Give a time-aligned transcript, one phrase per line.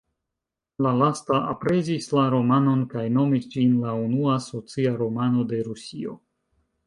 [0.85, 6.17] La lasta aprezis la romanon kaj nomis ĝin la unua "socia romano" de Rusio.